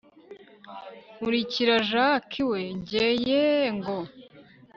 nkurikira 1.17 1.75
jack 1.89 2.29
we! 2.49 2.59
njye 2.77 3.05
yeeeeh! 3.27 3.71
ngo 3.77 3.97